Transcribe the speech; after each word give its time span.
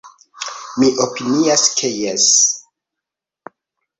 Mi 0.83 0.87
opinias 1.03 1.65
ke 1.81 1.91
jes. 1.97 2.25